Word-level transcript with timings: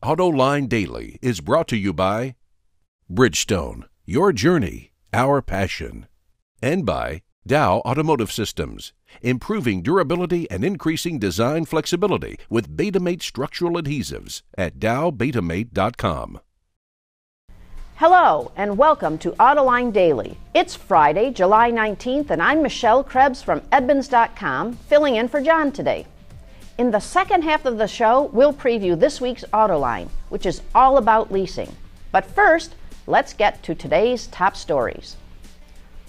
AutoLine 0.00 0.68
Daily 0.68 1.18
is 1.20 1.40
brought 1.40 1.66
to 1.68 1.76
you 1.76 1.92
by 1.92 2.36
Bridgestone, 3.10 3.82
your 4.04 4.32
journey, 4.32 4.92
our 5.12 5.42
passion, 5.42 6.06
and 6.62 6.86
by 6.86 7.22
Dow 7.44 7.78
Automotive 7.78 8.30
Systems, 8.30 8.92
improving 9.22 9.82
durability 9.82 10.48
and 10.52 10.64
increasing 10.64 11.18
design 11.18 11.64
flexibility 11.64 12.38
with 12.48 12.76
Betamate 12.76 13.22
structural 13.22 13.72
adhesives 13.72 14.42
at 14.56 14.78
dowbetamate.com. 14.78 16.40
Hello, 17.96 18.52
and 18.54 18.78
welcome 18.78 19.18
to 19.18 19.32
Autoline 19.32 19.92
Daily. 19.92 20.38
It's 20.54 20.76
Friday, 20.76 21.32
July 21.32 21.72
19th, 21.72 22.30
and 22.30 22.40
I'm 22.40 22.62
Michelle 22.62 23.02
Krebs 23.02 23.42
from 23.42 23.62
Edmunds.com, 23.72 24.74
filling 24.74 25.16
in 25.16 25.26
for 25.26 25.40
John 25.40 25.72
today. 25.72 26.06
In 26.78 26.92
the 26.92 27.00
second 27.00 27.42
half 27.42 27.64
of 27.64 27.76
the 27.76 27.88
show, 27.88 28.30
we'll 28.32 28.54
preview 28.54 28.96
this 28.96 29.20
week's 29.20 29.42
Autoline, 29.52 30.10
which 30.28 30.46
is 30.46 30.62
all 30.76 30.96
about 30.96 31.32
leasing. 31.32 31.74
But 32.12 32.24
first, 32.24 32.76
let's 33.04 33.32
get 33.32 33.64
to 33.64 33.74
today's 33.74 34.28
top 34.28 34.56
stories. 34.56 35.16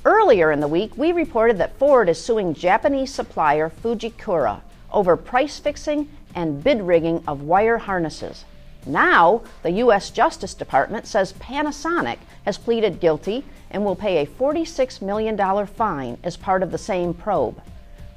Earlier 0.05 0.51
in 0.51 0.59
the 0.59 0.67
week, 0.67 0.95
we 0.95 1.11
reported 1.11 1.57
that 1.57 1.79
Ford 1.79 2.07
is 2.07 2.23
suing 2.23 2.53
Japanese 2.53 3.11
supplier 3.11 3.71
Fujikura 3.71 4.61
over 4.93 5.17
price 5.17 5.57
fixing 5.57 6.07
and 6.35 6.63
bid 6.63 6.83
rigging 6.83 7.23
of 7.27 7.41
wire 7.41 7.79
harnesses. 7.79 8.45
Now, 8.85 9.41
the 9.63 9.71
U.S. 9.71 10.11
Justice 10.11 10.53
Department 10.53 11.07
says 11.07 11.33
Panasonic 11.33 12.19
has 12.45 12.59
pleaded 12.59 12.99
guilty 12.99 13.43
and 13.71 13.83
will 13.83 13.95
pay 13.95 14.21
a 14.21 14.27
$46 14.27 15.01
million 15.01 15.65
fine 15.65 16.19
as 16.23 16.37
part 16.37 16.61
of 16.61 16.69
the 16.69 16.77
same 16.77 17.15
probe. 17.15 17.59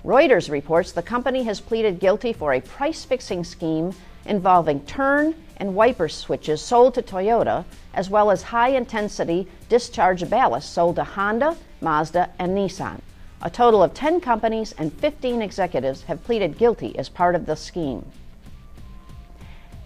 Reuters 0.05 0.51
reports 0.51 0.91
the 0.91 1.03
company 1.03 1.45
has 1.45 1.61
pleaded 1.61 2.01
guilty 2.01 2.33
for 2.33 2.53
a 2.53 2.61
price 2.61 3.05
fixing 3.05 3.45
scheme 3.45 3.95
involving 4.25 4.85
turn 4.85 5.33
and 5.59 5.77
wiper 5.77 6.09
switches 6.09 6.61
sold 6.61 6.95
to 6.95 7.03
Toyota, 7.03 7.65
as 7.95 8.11
well 8.11 8.29
as 8.33 8.43
high 8.43 8.71
intensity 8.71 9.47
discharge 9.69 10.29
ballast 10.29 10.73
sold 10.73 10.97
to 10.97 11.05
Honda, 11.05 11.57
Mazda, 11.81 12.31
and 12.41 12.57
Nissan. 12.57 13.01
A 13.43 13.51
total 13.51 13.81
of 13.81 13.95
10 13.95 14.21
companies 14.21 14.73
and 14.73 14.93
15 14.93 15.41
executives 15.41 16.03
have 16.03 16.25
pleaded 16.25 16.59
guilty 16.59 16.99
as 16.99 17.09
part 17.09 17.37
of 17.37 17.47
the 17.47 17.55
scheme. 17.55 18.05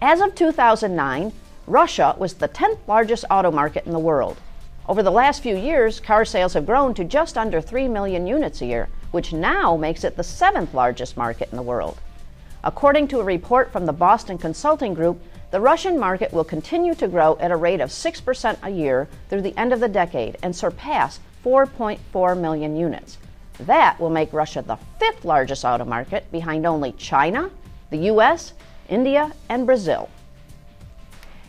As 0.01 0.19
of 0.19 0.33
2009, 0.33 1.31
Russia 1.67 2.15
was 2.17 2.33
the 2.33 2.49
10th 2.49 2.79
largest 2.87 3.25
auto 3.29 3.51
market 3.51 3.85
in 3.85 3.93
the 3.93 3.99
world. 3.99 4.37
Over 4.89 5.03
the 5.03 5.11
last 5.11 5.43
few 5.43 5.55
years, 5.55 5.99
car 5.99 6.25
sales 6.25 6.53
have 6.53 6.65
grown 6.65 6.95
to 6.95 7.03
just 7.03 7.37
under 7.37 7.61
3 7.61 7.87
million 7.87 8.25
units 8.25 8.61
a 8.61 8.65
year, 8.65 8.89
which 9.11 9.33
now 9.33 9.75
makes 9.77 10.03
it 10.03 10.15
the 10.15 10.23
seventh 10.23 10.73
largest 10.73 11.17
market 11.17 11.49
in 11.51 11.57
the 11.57 11.63
world. 11.63 11.97
According 12.63 13.07
to 13.09 13.19
a 13.19 13.23
report 13.23 13.71
from 13.71 13.85
the 13.85 13.93
Boston 13.93 14.37
Consulting 14.37 14.93
Group, 14.93 15.21
the 15.51 15.61
Russian 15.61 15.97
market 15.97 16.33
will 16.33 16.43
continue 16.43 16.93
to 16.95 17.07
grow 17.07 17.37
at 17.39 17.51
a 17.51 17.55
rate 17.55 17.79
of 17.79 17.89
6% 17.89 18.57
a 18.61 18.69
year 18.69 19.07
through 19.29 19.41
the 19.41 19.57
end 19.57 19.71
of 19.71 19.79
the 19.79 19.87
decade 19.87 20.37
and 20.43 20.55
surpass 20.55 21.19
4.4 21.45 22.39
million 22.39 22.75
units. 22.75 23.17
That 23.61 23.99
will 23.99 24.09
make 24.09 24.33
Russia 24.33 24.61
the 24.61 24.77
fifth 24.99 25.23
largest 25.23 25.63
auto 25.63 25.85
market 25.85 26.29
behind 26.31 26.65
only 26.65 26.91
China, 26.91 27.49
the 27.89 28.09
US, 28.11 28.53
India, 28.89 29.31
and 29.47 29.65
Brazil. 29.65 30.09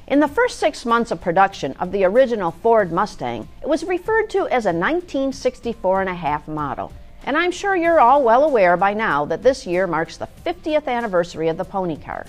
In 0.06 0.20
the 0.20 0.28
first 0.28 0.58
six 0.58 0.86
months 0.86 1.10
of 1.10 1.20
production 1.20 1.72
of 1.80 1.92
the 1.92 2.04
original 2.04 2.50
Ford 2.50 2.92
Mustang, 2.92 3.48
it 3.60 3.68
was 3.68 3.84
referred 3.84 4.30
to 4.30 4.46
as 4.46 4.64
a 4.64 4.72
1964 4.72 6.00
and 6.00 6.08
a 6.08 6.14
half 6.14 6.46
model 6.46 6.92
and 7.28 7.36
I'm 7.36 7.52
sure 7.52 7.76
you're 7.76 8.00
all 8.00 8.22
well 8.22 8.42
aware 8.42 8.78
by 8.78 8.94
now 8.94 9.26
that 9.26 9.42
this 9.42 9.66
year 9.66 9.86
marks 9.86 10.16
the 10.16 10.30
50th 10.46 10.88
anniversary 10.88 11.48
of 11.48 11.58
the 11.58 11.64
pony 11.64 11.98
car. 11.98 12.24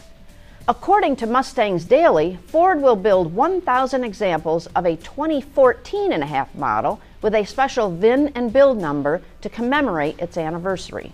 According 0.67 1.15
to 1.15 1.25
Mustangs 1.25 1.85
Daily, 1.85 2.37
Ford 2.47 2.81
will 2.81 2.97
build 2.97 3.33
1,000 3.33 4.03
examples 4.03 4.67
of 4.75 4.85
a 4.85 4.97
2014 4.97 6.11
and 6.11 6.21
a 6.21 6.25
half 6.25 6.53
model 6.53 6.99
with 7.21 7.33
a 7.33 7.45
special 7.45 7.89
VIN 7.89 8.33
and 8.35 8.51
build 8.51 8.77
number 8.77 9.21
to 9.39 9.47
commemorate 9.47 10.19
its 10.19 10.35
anniversary. 10.35 11.13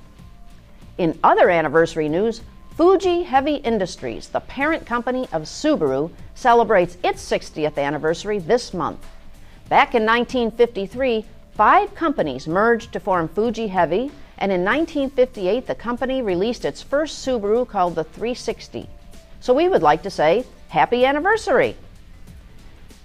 In 0.97 1.19
other 1.23 1.51
anniversary 1.51 2.09
news, 2.09 2.41
Fuji 2.75 3.21
Heavy 3.21 3.57
Industries, 3.57 4.29
the 4.29 4.39
parent 4.39 4.87
company 4.87 5.27
of 5.31 5.43
Subaru, 5.43 6.09
celebrates 6.33 6.97
its 7.03 7.23
60th 7.23 7.77
anniversary 7.77 8.39
this 8.39 8.73
month. 8.73 9.05
Back 9.69 9.93
in 9.93 10.05
1953, 10.05 11.23
Five 11.55 11.95
companies 11.95 12.49
merged 12.49 12.91
to 12.91 12.99
form 12.99 13.29
Fuji 13.29 13.67
Heavy, 13.67 14.11
and 14.37 14.51
in 14.51 14.65
1958 14.65 15.65
the 15.65 15.73
company 15.73 16.21
released 16.21 16.65
its 16.65 16.81
first 16.81 17.25
Subaru 17.25 17.65
called 17.65 17.95
the 17.95 18.03
360. 18.03 18.89
So 19.39 19.53
we 19.53 19.69
would 19.69 19.81
like 19.81 20.03
to 20.03 20.09
say, 20.09 20.43
Happy 20.67 21.05
Anniversary! 21.05 21.77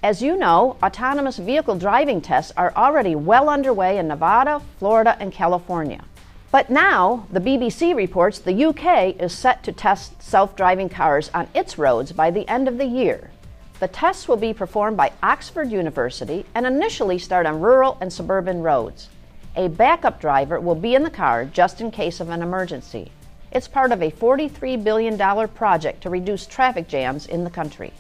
As 0.03 0.21
you 0.21 0.37
know, 0.37 0.77
autonomous 0.83 1.37
vehicle 1.37 1.77
driving 1.77 2.21
tests 2.21 2.53
are 2.57 2.73
already 2.75 3.15
well 3.15 3.49
underway 3.49 3.99
in 3.99 4.09
Nevada, 4.09 4.61
Florida, 4.81 5.17
and 5.21 5.31
California. 5.31 6.05
But 6.51 6.71
now, 6.71 7.29
the 7.31 7.39
BBC 7.39 7.95
reports 7.95 8.41
the 8.41 8.65
UK 8.65 9.15
is 9.21 9.33
set 9.33 9.63
to 9.63 9.73
test 9.73 10.21
self 10.21 10.57
driving 10.57 10.89
cars 10.89 11.31
on 11.33 11.47
its 11.55 11.79
roads 11.79 12.11
by 12.11 12.33
the 12.33 12.49
end 12.49 12.67
of 12.67 12.79
the 12.79 12.87
year. 12.87 13.31
The 13.81 13.89
tests 13.89 14.29
will 14.29 14.37
be 14.37 14.53
performed 14.53 14.99
by 14.99 15.11
Oxford 15.23 15.73
University 15.73 16.45
and 16.55 16.67
initially 16.67 17.19
start 17.19 17.47
on 17.47 17.61
rural 17.61 17.97
and 18.03 18.13
suburban 18.13 18.63
roads. 18.63 19.09
A 19.57 19.69
backup 19.69 20.21
driver 20.21 20.61
will 20.61 20.75
be 20.75 20.95
in 20.95 21.03
the 21.03 21.09
car 21.11 21.47
just 21.47 21.81
in 21.81 21.91
case 21.91 22.21
of 22.21 22.29
an 22.29 22.43
emergency. 22.43 23.11
It's 23.51 23.67
part 23.67 23.91
of 23.91 24.03
a 24.03 24.11
$43 24.11 24.85
billion 24.85 25.49
project 25.49 26.03
to 26.03 26.11
reduce 26.11 26.47
traffic 26.47 26.89
jams 26.89 27.27
in 27.27 27.43
the 27.43 27.51
country. 27.51 27.95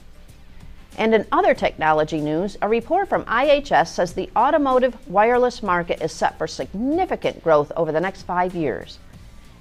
And 0.98 1.14
in 1.14 1.26
other 1.32 1.54
technology 1.54 2.20
news, 2.20 2.58
a 2.60 2.68
report 2.68 3.08
from 3.08 3.24
IHS 3.24 3.88
says 3.88 4.12
the 4.12 4.30
automotive 4.36 4.98
wireless 5.08 5.62
market 5.62 6.02
is 6.02 6.12
set 6.12 6.36
for 6.36 6.46
significant 6.46 7.42
growth 7.42 7.72
over 7.74 7.90
the 7.90 8.00
next 8.00 8.22
five 8.24 8.54
years. 8.54 8.98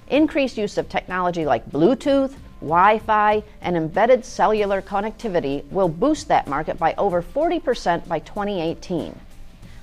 Increased 0.10 0.58
use 0.58 0.78
of 0.78 0.90
technology 0.90 1.46
like 1.46 1.72
Bluetooth, 1.72 2.36
Wi 2.62 3.00
Fi, 3.00 3.44
and 3.62 3.78
embedded 3.78 4.26
cellular 4.26 4.82
connectivity 4.82 5.64
will 5.72 5.88
boost 5.88 6.28
that 6.28 6.48
market 6.48 6.78
by 6.78 6.94
over 6.98 7.22
40% 7.22 8.08
by 8.08 8.20
2018. 8.20 9.18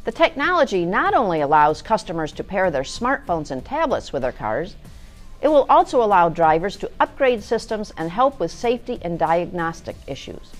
The 0.04 0.12
technology 0.12 0.84
not 0.84 1.15
only 1.15 1.41
allows 1.41 1.82
customers 1.82 2.32
to 2.32 2.44
pair 2.44 2.70
their 2.70 2.82
smartphones 2.82 3.50
and 3.50 3.65
tablets 3.65 4.12
with 4.12 4.22
their 4.22 4.31
cars, 4.32 4.76
it 5.41 5.48
will 5.48 5.66
also 5.69 6.03
allow 6.03 6.28
drivers 6.28 6.76
to 6.76 6.91
upgrade 7.00 7.42
systems 7.42 7.92
and 7.97 8.10
help 8.10 8.38
with 8.38 8.50
safety 8.50 8.98
and 9.03 9.19
diagnostic 9.19 9.97
issues. 10.06 10.53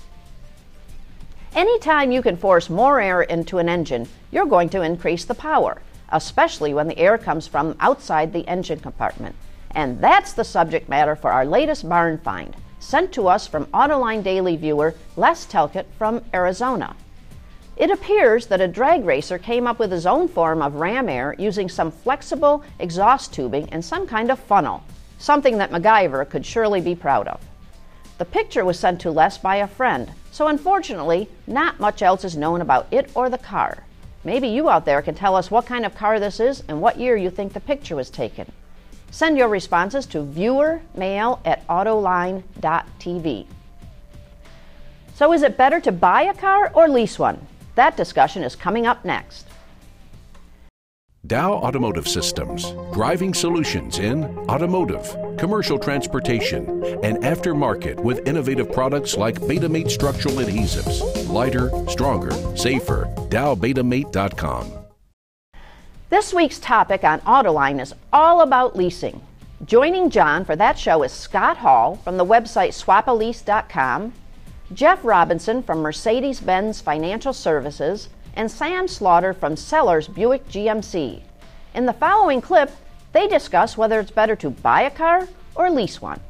Anytime 1.55 2.11
you 2.11 2.21
can 2.21 2.37
force 2.37 2.69
more 2.69 2.99
air 2.99 3.21
into 3.21 3.57
an 3.57 3.69
engine, 3.69 4.07
you're 4.31 4.45
going 4.45 4.69
to 4.69 4.81
increase 4.81 5.25
the 5.25 5.33
power, 5.33 5.81
especially 6.09 6.73
when 6.73 6.87
the 6.87 6.97
air 6.97 7.17
comes 7.17 7.47
from 7.47 7.75
outside 7.79 8.33
the 8.33 8.47
engine 8.47 8.79
compartment. 8.79 9.35
And 9.71 9.99
that's 10.01 10.33
the 10.33 10.43
subject 10.43 10.89
matter 10.89 11.15
for 11.15 11.31
our 11.31 11.45
latest 11.45 11.87
barn 11.87 12.17
find, 12.19 12.55
sent 12.79 13.11
to 13.13 13.27
us 13.27 13.47
from 13.47 13.65
Autoline 13.67 14.23
Daily 14.23 14.55
viewer 14.55 14.95
Les 15.15 15.45
Telkett 15.45 15.85
from 15.97 16.23
Arizona. 16.33 16.95
It 17.77 17.91
appears 17.91 18.47
that 18.47 18.61
a 18.61 18.67
drag 18.67 19.05
racer 19.05 19.37
came 19.37 19.67
up 19.67 19.77
with 19.77 19.91
his 19.91 20.07
own 20.07 20.27
form 20.27 20.63
of 20.63 20.75
ram 20.75 21.07
air 21.07 21.35
using 21.37 21.69
some 21.69 21.91
flexible 21.91 22.63
exhaust 22.79 23.33
tubing 23.33 23.69
and 23.69 23.85
some 23.85 24.07
kind 24.07 24.31
of 24.31 24.39
funnel, 24.39 24.83
something 25.19 25.59
that 25.59 25.71
MacGyver 25.71 26.27
could 26.27 26.43
surely 26.45 26.81
be 26.81 26.95
proud 26.95 27.27
of. 27.27 27.39
The 28.17 28.25
picture 28.25 28.65
was 28.65 28.79
sent 28.79 28.99
to 29.01 29.11
Les 29.11 29.37
by 29.37 29.57
a 29.57 29.67
friend, 29.67 30.11
so 30.31 30.47
unfortunately, 30.47 31.29
not 31.45 31.79
much 31.79 32.01
else 32.01 32.23
is 32.23 32.35
known 32.35 32.61
about 32.61 32.87
it 32.89 33.11
or 33.13 33.29
the 33.29 33.37
car. 33.37 33.83
Maybe 34.23 34.47
you 34.47 34.69
out 34.69 34.85
there 34.85 35.03
can 35.03 35.13
tell 35.13 35.35
us 35.35 35.51
what 35.51 35.67
kind 35.67 35.85
of 35.85 35.93
car 35.93 36.19
this 36.19 36.39
is 36.39 36.63
and 36.67 36.81
what 36.81 36.99
year 36.99 37.15
you 37.15 37.29
think 37.29 37.53
the 37.53 37.59
picture 37.59 37.95
was 37.95 38.09
taken. 38.09 38.51
Send 39.17 39.35
your 39.35 39.47
responses 39.47 40.05
to 40.05 40.19
viewermail 40.19 41.39
at 41.43 41.65
autoline.tv. 41.65 43.47
So, 45.15 45.33
is 45.33 45.41
it 45.41 45.57
better 45.57 45.79
to 45.79 45.91
buy 45.91 46.21
a 46.21 46.35
car 46.35 46.71
or 46.75 46.87
lease 46.87 47.17
one? 47.17 47.39
That 47.73 47.97
discussion 47.97 48.43
is 48.43 48.55
coming 48.55 48.85
up 48.85 49.03
next. 49.03 49.47
Dow 51.25 51.53
Automotive 51.53 52.07
Systems, 52.07 52.75
driving 52.93 53.33
solutions 53.33 53.97
in 53.97 54.23
automotive, 54.49 55.17
commercial 55.39 55.79
transportation, 55.79 56.83
and 57.03 57.17
aftermarket 57.23 57.99
with 57.99 58.27
innovative 58.27 58.71
products 58.71 59.17
like 59.17 59.41
Betamate 59.41 59.89
structural 59.89 60.35
adhesives. 60.35 61.27
Lighter, 61.27 61.71
stronger, 61.89 62.33
safer. 62.55 63.11
DowBetamate.com. 63.31 64.76
This 66.09 66.33
week's 66.33 66.57
topic 66.57 67.03
on 67.03 67.19
Autoline 67.21 67.81
is 67.81 67.93
all 68.13 68.39
about 68.39 68.77
leasing. 68.77 69.21
Joining 69.65 70.09
John 70.09 70.45
for 70.45 70.55
that 70.55 70.79
show 70.79 71.03
is 71.03 71.11
Scott 71.11 71.57
Hall 71.57 71.97
from 71.97 72.15
the 72.15 72.23
website 72.23 72.69
swapalease.com, 72.69 74.13
Jeff 74.73 75.03
Robinson 75.03 75.61
from 75.61 75.79
Mercedes 75.79 76.39
Benz 76.39 76.79
Financial 76.79 77.33
Services, 77.33 78.07
and 78.35 78.49
Sam 78.49 78.87
Slaughter 78.87 79.33
from 79.33 79.57
Sellers 79.57 80.07
Buick 80.07 80.47
GMC. 80.47 81.23
In 81.75 81.85
the 81.85 81.91
following 81.91 82.39
clip, 82.39 82.71
they 83.11 83.27
discuss 83.27 83.77
whether 83.77 83.99
it's 83.99 84.11
better 84.11 84.37
to 84.37 84.49
buy 84.49 84.83
a 84.83 84.91
car 84.91 85.27
or 85.55 85.69
lease 85.69 86.01
one. 86.01 86.21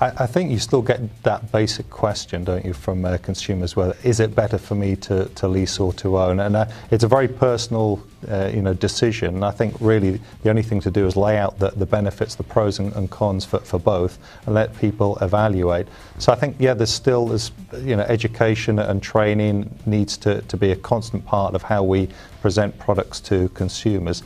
I, 0.00 0.06
I, 0.24 0.26
think 0.26 0.50
you 0.50 0.58
still 0.58 0.82
get 0.82 1.00
that 1.24 1.50
basic 1.50 1.90
question, 1.90 2.44
don't 2.44 2.64
you, 2.64 2.72
from 2.72 3.04
uh, 3.04 3.18
consumers? 3.18 3.74
Whether 3.74 3.96
is 4.04 4.20
it 4.20 4.34
better 4.34 4.58
for 4.58 4.74
me 4.74 4.96
to, 4.96 5.26
to 5.26 5.48
lease 5.48 5.80
or 5.80 5.92
to 5.94 6.18
own? 6.18 6.40
And 6.40 6.54
uh, 6.54 6.66
it's 6.90 7.04
a 7.04 7.08
very 7.08 7.26
personal, 7.26 8.00
uh, 8.28 8.50
you 8.54 8.62
know, 8.62 8.74
decision. 8.74 9.36
And 9.36 9.44
I 9.44 9.50
think 9.50 9.74
really 9.80 10.20
the 10.42 10.50
only 10.50 10.62
thing 10.62 10.80
to 10.82 10.90
do 10.90 11.06
is 11.06 11.16
lay 11.16 11.36
out 11.36 11.58
the, 11.58 11.70
the 11.70 11.86
benefits, 11.86 12.36
the 12.36 12.44
pros 12.44 12.78
and, 12.78 12.92
and, 12.94 13.10
cons 13.10 13.44
for, 13.44 13.58
for 13.60 13.80
both, 13.80 14.18
and 14.46 14.54
let 14.54 14.76
people 14.78 15.18
evaluate. 15.20 15.88
So 16.18 16.32
I 16.32 16.36
think 16.36 16.56
yeah, 16.58 16.74
there's 16.74 16.90
still 16.90 17.26
there's 17.26 17.50
you 17.78 17.96
know 17.96 18.04
education 18.04 18.78
and 18.78 19.02
training 19.02 19.74
needs 19.86 20.16
to, 20.18 20.42
to 20.42 20.56
be 20.56 20.70
a 20.70 20.76
constant 20.76 21.24
part 21.26 21.54
of 21.54 21.62
how 21.62 21.82
we 21.82 22.08
present 22.40 22.78
products 22.78 23.20
to 23.20 23.48
consumers. 23.50 24.22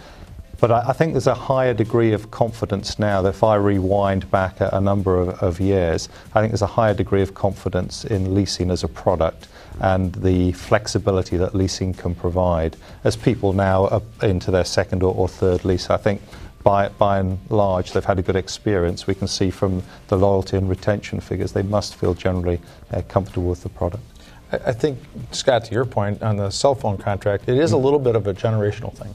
But 0.63 0.71
I, 0.71 0.91
I, 0.91 0.93
think 0.93 1.15
there's 1.15 1.27
a 1.27 1.35
higher 1.35 1.75
degree 1.75 2.13
of 2.13 2.31
confidence 2.31 2.97
now 2.97 3.21
that 3.23 3.31
if 3.31 3.43
I 3.43 3.57
rewind 3.57 4.31
back 4.31 4.61
a, 4.61 4.71
a 4.73 4.81
number 4.81 5.19
of, 5.19 5.31
of, 5.43 5.59
years, 5.59 6.09
I 6.37 6.41
think 6.41 6.53
there's 6.53 6.63
a 6.63 6.79
higher 6.79 6.95
degree 6.95 7.21
of 7.21 7.35
confidence 7.35 8.05
in 8.05 8.33
leasing 8.33 8.71
as 8.71 8.85
a 8.85 8.89
product 8.89 9.49
and 9.81 10.15
the 10.15 10.53
flexibility 10.53 11.37
that 11.37 11.57
leasing 11.57 11.93
can 11.93 12.15
provide. 12.15 12.77
As 13.03 13.17
people 13.17 13.53
now 13.53 13.89
are 13.89 14.03
into 14.23 14.53
their 14.53 14.65
second 14.65 15.03
or, 15.03 15.13
or 15.13 15.27
third 15.27 15.65
lease, 15.65 15.91
I 15.91 15.97
think 15.97 16.23
by, 16.63 16.91
by 16.91 17.19
and 17.19 17.41
large, 17.51 17.91
they've 17.91 18.05
had 18.05 18.21
a 18.21 18.23
good 18.23 18.37
experience. 18.37 19.09
We 19.09 19.17
can 19.17 19.27
see 19.27 19.51
from 19.51 19.83
the 20.07 20.17
loyalty 20.17 20.57
and 20.57 20.71
retention 20.71 21.19
figures, 21.19 21.55
they 21.55 21.65
must 21.65 21.97
feel 21.97 22.15
generally 22.15 22.61
uh, 22.93 23.03
comfortable 23.09 23.49
with 23.49 23.65
the 23.65 23.69
product. 23.69 24.05
I 24.53 24.71
think, 24.71 25.01
Scott, 25.33 25.65
to 25.65 25.75
your 25.75 25.87
point 25.87 26.23
on 26.23 26.37
the 26.37 26.51
cell 26.51 26.77
phone 26.77 26.99
contract, 26.99 27.49
it 27.49 27.59
is 27.59 27.73
a 27.73 27.77
little 27.77 27.99
bit 27.99 28.15
of 28.15 28.29
a 28.29 28.35
generational 28.35 28.97
thing 28.97 29.13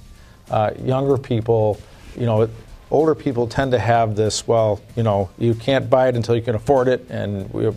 uh, 0.49 0.71
younger 0.79 1.17
people, 1.17 1.79
you 2.15 2.25
know, 2.25 2.49
older 2.89 3.15
people 3.15 3.47
tend 3.47 3.71
to 3.71 3.79
have 3.79 4.15
this. 4.15 4.47
Well, 4.47 4.79
you 4.95 5.03
know, 5.03 5.29
you 5.37 5.53
can't 5.53 5.89
buy 5.89 6.07
it 6.07 6.15
until 6.15 6.35
you 6.35 6.41
can 6.41 6.55
afford 6.55 6.87
it, 6.87 7.05
and 7.09 7.51
we, 7.53 7.67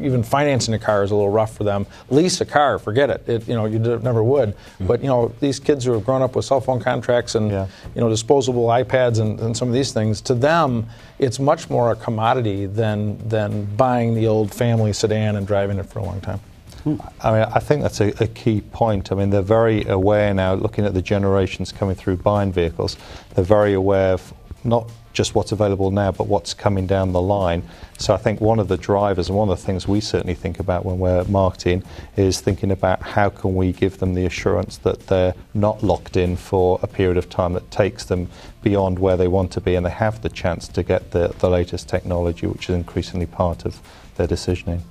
even 0.00 0.22
financing 0.22 0.74
a 0.74 0.78
car 0.78 1.02
is 1.02 1.10
a 1.10 1.14
little 1.14 1.30
rough 1.30 1.56
for 1.56 1.64
them. 1.64 1.86
Lease 2.10 2.40
a 2.40 2.44
car, 2.44 2.78
forget 2.78 3.10
it. 3.10 3.28
it 3.28 3.48
you 3.48 3.54
know, 3.54 3.64
you 3.64 3.78
never 3.78 4.22
would. 4.22 4.50
Mm-hmm. 4.50 4.86
But 4.86 5.00
you 5.00 5.08
know, 5.08 5.32
these 5.40 5.58
kids 5.58 5.84
who 5.84 5.92
have 5.92 6.04
grown 6.04 6.22
up 6.22 6.36
with 6.36 6.44
cell 6.44 6.60
phone 6.60 6.80
contracts 6.80 7.34
and 7.34 7.50
yeah. 7.50 7.66
you 7.94 8.00
know 8.00 8.08
disposable 8.08 8.66
iPads 8.66 9.20
and, 9.20 9.38
and 9.40 9.56
some 9.56 9.68
of 9.68 9.74
these 9.74 9.92
things, 9.92 10.20
to 10.22 10.34
them, 10.34 10.86
it's 11.18 11.38
much 11.38 11.68
more 11.70 11.92
a 11.92 11.96
commodity 11.96 12.66
than 12.66 13.16
than 13.28 13.64
buying 13.76 14.14
the 14.14 14.26
old 14.26 14.54
family 14.54 14.92
sedan 14.92 15.36
and 15.36 15.46
driving 15.46 15.78
it 15.78 15.86
for 15.86 15.98
a 15.98 16.04
long 16.04 16.20
time. 16.20 16.40
I 16.86 17.32
mean, 17.32 17.42
I 17.42 17.58
think 17.58 17.82
that's 17.82 18.00
a, 18.00 18.12
a, 18.22 18.28
key 18.28 18.60
point. 18.60 19.10
I 19.10 19.16
mean, 19.16 19.30
they're 19.30 19.42
very 19.42 19.84
aware 19.86 20.32
now, 20.32 20.54
looking 20.54 20.84
at 20.84 20.94
the 20.94 21.02
generations 21.02 21.72
coming 21.72 21.96
through 21.96 22.18
buying 22.18 22.52
vehicles, 22.52 22.96
they're 23.34 23.44
very 23.44 23.74
aware 23.74 24.12
of 24.12 24.32
not 24.62 24.88
just 25.12 25.34
what's 25.34 25.50
available 25.50 25.90
now, 25.90 26.12
but 26.12 26.28
what's 26.28 26.54
coming 26.54 26.86
down 26.86 27.10
the 27.10 27.20
line. 27.20 27.64
So 27.98 28.14
I 28.14 28.18
think 28.18 28.40
one 28.40 28.60
of 28.60 28.68
the 28.68 28.76
drivers 28.76 29.28
and 29.28 29.36
one 29.36 29.48
of 29.48 29.58
the 29.58 29.64
things 29.64 29.88
we 29.88 30.00
certainly 30.00 30.34
think 30.34 30.60
about 30.60 30.84
when 30.84 30.98
we're 30.98 31.24
marketing 31.24 31.82
is 32.16 32.40
thinking 32.40 32.70
about 32.70 33.02
how 33.02 33.30
can 33.30 33.56
we 33.56 33.72
give 33.72 33.98
them 33.98 34.14
the 34.14 34.26
assurance 34.26 34.76
that 34.78 35.08
they're 35.08 35.34
not 35.54 35.82
locked 35.82 36.16
in 36.16 36.36
for 36.36 36.78
a 36.82 36.86
period 36.86 37.16
of 37.16 37.28
time 37.28 37.54
that 37.54 37.68
takes 37.70 38.04
them 38.04 38.28
beyond 38.62 38.98
where 39.00 39.16
they 39.16 39.26
want 39.26 39.50
to 39.52 39.60
be 39.60 39.74
and 39.74 39.84
they 39.86 39.90
have 39.90 40.22
the 40.22 40.28
chance 40.28 40.68
to 40.68 40.84
get 40.84 41.10
the, 41.10 41.34
the 41.38 41.50
latest 41.50 41.88
technology, 41.88 42.46
which 42.46 42.68
is 42.68 42.76
increasingly 42.76 43.26
part 43.26 43.64
of 43.64 43.80
their 44.16 44.28
decisioning. 44.28 44.82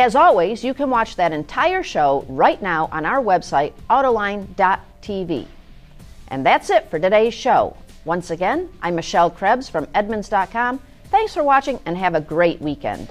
As 0.00 0.14
always, 0.14 0.64
you 0.64 0.72
can 0.72 0.88
watch 0.88 1.16
that 1.16 1.30
entire 1.30 1.82
show 1.82 2.24
right 2.26 2.60
now 2.62 2.88
on 2.90 3.04
our 3.04 3.22
website, 3.22 3.74
autoline.tv. 3.90 5.46
And 6.28 6.46
that's 6.46 6.70
it 6.70 6.88
for 6.88 6.98
today's 6.98 7.34
show. 7.34 7.76
Once 8.06 8.30
again, 8.30 8.70
I'm 8.80 8.94
Michelle 8.94 9.28
Krebs 9.28 9.68
from 9.68 9.86
Edmunds.com. 9.94 10.80
Thanks 11.10 11.34
for 11.34 11.42
watching 11.42 11.80
and 11.84 11.98
have 11.98 12.14
a 12.14 12.20
great 12.22 12.62
weekend. 12.62 13.10